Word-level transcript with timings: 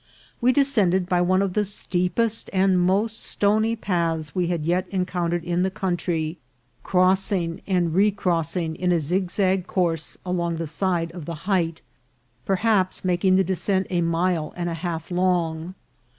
We 0.41 0.51
descended 0.51 1.07
by 1.07 1.21
one 1.21 1.43
of 1.43 1.53
the 1.53 1.63
steepest 1.63 2.49
and 2.51 2.79
most 2.79 3.21
stony 3.21 3.75
paths 3.75 4.33
we 4.33 4.47
had 4.47 4.65
yet 4.65 4.87
encountered 4.89 5.43
in 5.43 5.61
the 5.61 5.69
country, 5.69 6.39
crossing 6.81 7.61
and 7.67 7.85
A 7.85 7.89
SUSPENSION 7.91 7.91
BRIDGE. 7.91 8.15
241 8.17 8.73
recrossing 8.73 8.75
in 8.77 8.91
a 8.91 8.99
zigzag 8.99 9.67
course 9.67 10.17
along 10.25 10.55
the 10.55 10.65
side 10.65 11.11
of 11.11 11.25
the 11.25 11.35
height, 11.45 11.83
perhaps 12.47 13.05
making 13.05 13.35
the 13.35 13.43
descent 13.43 13.85
a 13.91 14.01
mile 14.01 14.55
and 14.57 14.69
a 14.71 14.73
half 14.73 15.11
long. 15.11 15.75